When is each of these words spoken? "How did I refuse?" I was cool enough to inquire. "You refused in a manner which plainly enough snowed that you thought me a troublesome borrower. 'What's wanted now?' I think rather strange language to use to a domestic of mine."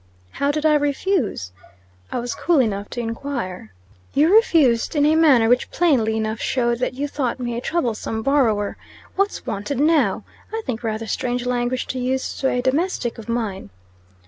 "How 0.31 0.49
did 0.49 0.65
I 0.65 0.73
refuse?" 0.73 1.51
I 2.11 2.17
was 2.17 2.33
cool 2.33 2.59
enough 2.59 2.89
to 2.89 2.99
inquire. 2.99 3.71
"You 4.15 4.33
refused 4.33 4.95
in 4.95 5.05
a 5.05 5.13
manner 5.15 5.47
which 5.47 5.69
plainly 5.69 6.17
enough 6.17 6.41
snowed 6.41 6.79
that 6.79 6.95
you 6.95 7.07
thought 7.07 7.39
me 7.39 7.55
a 7.55 7.61
troublesome 7.61 8.23
borrower. 8.23 8.77
'What's 9.15 9.45
wanted 9.45 9.79
now?' 9.79 10.23
I 10.51 10.63
think 10.65 10.81
rather 10.83 11.05
strange 11.05 11.45
language 11.45 11.85
to 11.85 11.99
use 11.99 12.35
to 12.39 12.49
a 12.49 12.63
domestic 12.63 13.19
of 13.19 13.29
mine." 13.29 13.69